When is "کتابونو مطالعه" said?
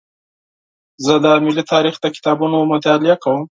2.15-3.15